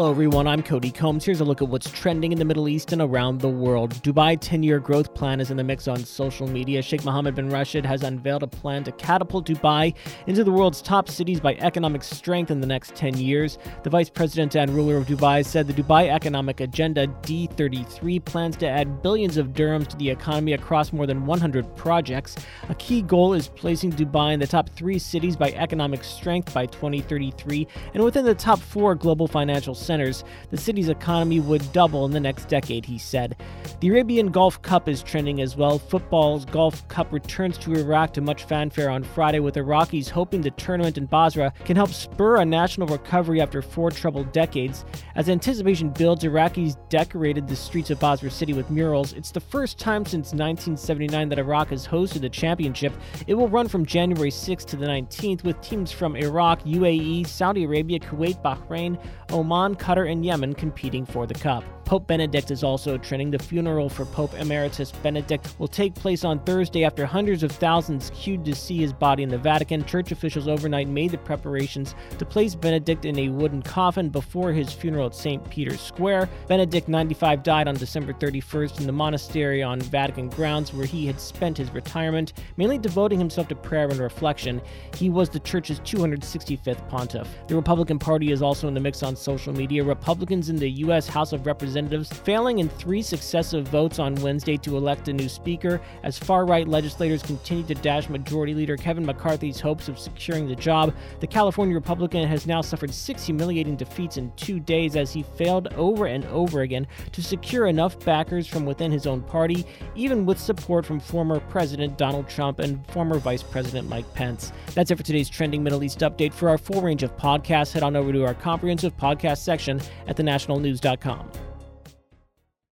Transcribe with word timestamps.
Hello, 0.00 0.10
everyone. 0.10 0.46
I'm 0.46 0.62
Cody 0.62 0.90
Combs. 0.90 1.26
Here's 1.26 1.40
a 1.40 1.44
look 1.44 1.60
at 1.60 1.68
what's 1.68 1.90
trending 1.90 2.32
in 2.32 2.38
the 2.38 2.44
Middle 2.46 2.70
East 2.70 2.90
and 2.92 3.02
around 3.02 3.38
the 3.38 3.50
world. 3.50 3.92
Dubai 4.02 4.38
10 4.40 4.62
year 4.62 4.78
growth 4.78 5.12
plan 5.12 5.40
is 5.40 5.50
in 5.50 5.58
the 5.58 5.62
mix 5.62 5.86
on 5.88 6.02
social 6.06 6.46
media. 6.46 6.80
Sheikh 6.80 7.04
Mohammed 7.04 7.34
bin 7.34 7.50
Rashid 7.50 7.84
has 7.84 8.02
unveiled 8.02 8.42
a 8.42 8.46
plan 8.46 8.82
to 8.84 8.92
catapult 8.92 9.46
Dubai 9.46 9.94
into 10.26 10.42
the 10.42 10.50
world's 10.50 10.80
top 10.80 11.10
cities 11.10 11.38
by 11.38 11.54
economic 11.56 12.02
strength 12.02 12.50
in 12.50 12.62
the 12.62 12.66
next 12.66 12.94
10 12.94 13.18
years. 13.18 13.58
The 13.82 13.90
vice 13.90 14.08
president 14.08 14.56
and 14.56 14.70
ruler 14.70 14.96
of 14.96 15.04
Dubai 15.04 15.44
said 15.44 15.66
the 15.66 15.74
Dubai 15.74 16.08
Economic 16.08 16.60
Agenda 16.60 17.06
D33 17.06 18.24
plans 18.24 18.56
to 18.56 18.66
add 18.66 19.02
billions 19.02 19.36
of 19.36 19.48
dirhams 19.48 19.88
to 19.88 19.98
the 19.98 20.08
economy 20.08 20.54
across 20.54 20.94
more 20.94 21.06
than 21.06 21.26
100 21.26 21.76
projects. 21.76 22.36
A 22.70 22.74
key 22.76 23.02
goal 23.02 23.34
is 23.34 23.48
placing 23.48 23.92
Dubai 23.92 24.32
in 24.32 24.40
the 24.40 24.46
top 24.46 24.70
three 24.70 24.98
cities 24.98 25.36
by 25.36 25.50
economic 25.50 26.04
strength 26.04 26.54
by 26.54 26.64
2033 26.64 27.66
and 27.92 28.02
within 28.02 28.24
the 28.24 28.34
top 28.34 28.60
four 28.60 28.94
global 28.94 29.28
financial 29.28 29.74
centers, 29.90 30.22
the 30.50 30.56
city's 30.56 30.88
economy 30.88 31.40
would 31.40 31.72
double 31.72 32.04
in 32.04 32.12
the 32.12 32.20
next 32.20 32.46
decade, 32.46 32.84
he 32.84 32.96
said. 32.96 33.34
The 33.80 33.88
Arabian 33.88 34.30
Gulf 34.30 34.62
Cup 34.62 34.88
is 34.88 35.02
trending 35.02 35.40
as 35.40 35.56
well. 35.56 35.80
Football's 35.80 36.44
Gulf 36.44 36.86
Cup 36.86 37.12
returns 37.12 37.58
to 37.58 37.74
Iraq 37.74 38.12
to 38.12 38.20
much 38.20 38.44
fanfare 38.44 38.88
on 38.88 39.02
Friday, 39.02 39.40
with 39.40 39.56
Iraqis 39.56 40.08
hoping 40.08 40.42
the 40.42 40.52
tournament 40.52 40.96
in 40.96 41.06
Basra 41.06 41.52
can 41.64 41.74
help 41.74 41.90
spur 41.90 42.36
a 42.36 42.44
national 42.44 42.86
recovery 42.86 43.40
after 43.40 43.62
four 43.62 43.90
troubled 43.90 44.30
decades. 44.30 44.84
As 45.16 45.28
anticipation 45.28 45.90
builds, 45.90 46.22
Iraqis 46.22 46.76
decorated 46.88 47.48
the 47.48 47.56
streets 47.56 47.90
of 47.90 47.98
Basra 47.98 48.30
City 48.30 48.52
with 48.52 48.70
murals. 48.70 49.12
It's 49.14 49.32
the 49.32 49.40
first 49.40 49.76
time 49.76 50.04
since 50.04 50.28
1979 50.28 51.28
that 51.30 51.40
Iraq 51.40 51.70
has 51.70 51.84
hosted 51.84 52.22
a 52.22 52.28
championship. 52.28 52.92
It 53.26 53.34
will 53.34 53.48
run 53.48 53.66
from 53.66 53.84
January 53.84 54.30
6th 54.30 54.66
to 54.66 54.76
the 54.76 54.86
19th, 54.86 55.42
with 55.42 55.60
teams 55.62 55.90
from 55.90 56.14
Iraq, 56.14 56.62
UAE, 56.62 57.26
Saudi 57.26 57.64
Arabia, 57.64 57.98
Kuwait, 57.98 58.40
Bahrain, 58.40 58.96
Oman, 59.32 59.69
Qatar, 59.74 60.10
and 60.10 60.24
Yemen 60.24 60.54
competing 60.54 61.06
for 61.06 61.26
the 61.26 61.34
Cup. 61.34 61.79
Pope 61.90 62.06
Benedict 62.06 62.52
is 62.52 62.62
also 62.62 62.96
trending. 62.98 63.32
The 63.32 63.38
funeral 63.40 63.88
for 63.88 64.04
Pope 64.04 64.32
Emeritus 64.34 64.92
Benedict 64.92 65.52
will 65.58 65.66
take 65.66 65.92
place 65.92 66.22
on 66.22 66.38
Thursday 66.44 66.84
after 66.84 67.04
hundreds 67.04 67.42
of 67.42 67.50
thousands 67.50 68.12
queued 68.14 68.44
to 68.44 68.54
see 68.54 68.78
his 68.78 68.92
body 68.92 69.24
in 69.24 69.28
the 69.28 69.36
Vatican. 69.36 69.84
Church 69.84 70.12
officials 70.12 70.46
overnight 70.46 70.86
made 70.86 71.10
the 71.10 71.18
preparations 71.18 71.96
to 72.16 72.24
place 72.24 72.54
Benedict 72.54 73.06
in 73.06 73.18
a 73.18 73.28
wooden 73.30 73.60
coffin 73.60 74.08
before 74.08 74.52
his 74.52 74.72
funeral 74.72 75.06
at 75.06 75.16
St. 75.16 75.50
Peter's 75.50 75.80
Square. 75.80 76.28
Benedict, 76.46 76.86
95, 76.86 77.42
died 77.42 77.66
on 77.66 77.74
December 77.74 78.12
31st 78.12 78.78
in 78.78 78.86
the 78.86 78.92
monastery 78.92 79.60
on 79.60 79.80
Vatican 79.80 80.28
grounds 80.28 80.72
where 80.72 80.86
he 80.86 81.08
had 81.08 81.20
spent 81.20 81.58
his 81.58 81.72
retirement, 81.72 82.34
mainly 82.56 82.78
devoting 82.78 83.18
himself 83.18 83.48
to 83.48 83.56
prayer 83.56 83.88
and 83.88 83.98
reflection. 83.98 84.62
He 84.94 85.10
was 85.10 85.28
the 85.28 85.40
church's 85.40 85.80
265th 85.80 86.88
pontiff. 86.88 87.26
The 87.48 87.56
Republican 87.56 87.98
Party 87.98 88.30
is 88.30 88.42
also 88.42 88.68
in 88.68 88.74
the 88.74 88.80
mix 88.80 89.02
on 89.02 89.16
social 89.16 89.52
media. 89.52 89.82
Republicans 89.82 90.50
in 90.50 90.56
the 90.56 90.70
U.S. 90.82 91.08
House 91.08 91.32
of 91.32 91.46
Representatives 91.46 91.79
Representatives, 91.80 92.20
failing 92.24 92.58
in 92.58 92.68
three 92.68 93.00
successive 93.00 93.66
votes 93.68 93.98
on 93.98 94.14
Wednesday 94.16 94.58
to 94.58 94.76
elect 94.76 95.08
a 95.08 95.12
new 95.14 95.30
speaker 95.30 95.80
as 96.02 96.18
far 96.18 96.44
right 96.44 96.68
legislators 96.68 97.22
continue 97.22 97.64
to 97.64 97.74
dash 97.74 98.10
Majority 98.10 98.52
Leader 98.52 98.76
Kevin 98.76 99.06
McCarthy's 99.06 99.60
hopes 99.60 99.88
of 99.88 99.98
securing 99.98 100.46
the 100.46 100.54
job. 100.54 100.94
The 101.20 101.26
California 101.26 101.74
Republican 101.74 102.28
has 102.28 102.46
now 102.46 102.60
suffered 102.60 102.92
six 102.92 103.24
humiliating 103.24 103.76
defeats 103.76 104.18
in 104.18 104.30
two 104.36 104.60
days 104.60 104.94
as 104.94 105.10
he 105.10 105.22
failed 105.22 105.68
over 105.68 106.04
and 106.04 106.26
over 106.26 106.60
again 106.60 106.86
to 107.12 107.22
secure 107.22 107.66
enough 107.66 107.98
backers 108.04 108.46
from 108.46 108.66
within 108.66 108.92
his 108.92 109.06
own 109.06 109.22
party, 109.22 109.64
even 109.94 110.26
with 110.26 110.38
support 110.38 110.84
from 110.84 111.00
former 111.00 111.40
President 111.40 111.96
Donald 111.96 112.28
Trump 112.28 112.58
and 112.58 112.86
former 112.88 113.18
Vice 113.18 113.42
President 113.42 113.88
Mike 113.88 114.12
Pence. 114.12 114.52
That's 114.74 114.90
it 114.90 114.96
for 114.96 115.02
today's 115.02 115.30
trending 115.30 115.62
Middle 115.62 115.82
East 115.82 116.00
update. 116.00 116.34
For 116.34 116.50
our 116.50 116.58
full 116.58 116.82
range 116.82 117.02
of 117.02 117.16
podcasts, 117.16 117.72
head 117.72 117.82
on 117.82 117.96
over 117.96 118.12
to 118.12 118.26
our 118.26 118.34
comprehensive 118.34 118.94
podcast 118.98 119.38
section 119.38 119.80
at 120.06 120.16
thenationalnews.com. 120.16 121.49